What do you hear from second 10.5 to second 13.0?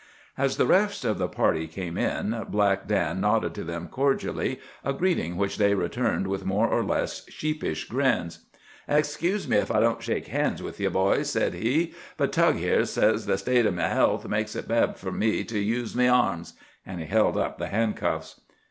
with ye, boys," said he, "but Tug here